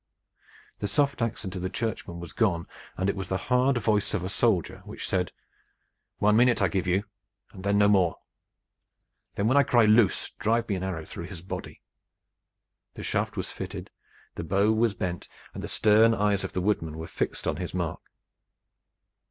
[0.79, 2.65] The soft accent of the churchman was gone
[2.97, 5.31] and it was the hard voice of a soldier which said
[6.17, 7.03] "One minute I give you,
[7.53, 8.15] and no more.
[9.35, 11.83] Then when I cry 'Loose!' drive me an arrow through his body."
[12.95, 13.91] The shaft was fitted,
[14.33, 17.75] the bow was bent, and the stern eyes of the woodman were fixed on his
[17.75, 18.01] mark.